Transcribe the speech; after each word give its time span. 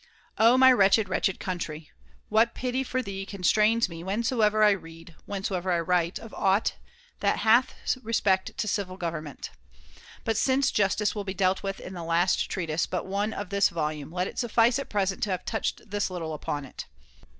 Oh, 0.39 0.57
my 0.57 0.71
wretched, 0.73 1.07
wretched 1.09 1.39
country! 1.39 1.91
What 2.29 2.55
pity 2.55 2.83
for 2.83 3.03
thee 3.03 3.23
constrains 3.23 3.87
me 3.87 4.01
whensoever 4.01 4.63
I 4.63 4.71
read, 4.71 5.13
whensoever 5.27 5.71
I 5.71 5.79
write, 5.79 6.17
of 6.17 6.33
aught 6.33 6.73
that 7.19 7.37
hath 7.37 7.75
respect 8.01 8.57
to 8.57 8.67
civil 8.67 8.95
[loo^ 8.97 8.99
government! 8.99 9.51
But 10.23 10.37
since 10.37 10.71
justice 10.71 11.13
will 11.13 11.23
be 11.23 11.35
dealt 11.35 11.61
with 11.61 11.79
in 11.79 11.93
the 11.93 12.01
last 12.03 12.49
treatise 12.49 12.87
but 12.87 13.05
one 13.05 13.31
of 13.31 13.51
this 13.51 13.69
volume, 13.69 14.11
let 14.11 14.25
it 14.25 14.39
suffice 14.39 14.79
at 14.79 14.89
present 14.89 15.21
to 15.21 15.29
have 15.29 15.45
touched 15.45 15.91
this 15.91 16.09
little 16.09 16.33
upon 16.33 16.65
it. 16.65 16.87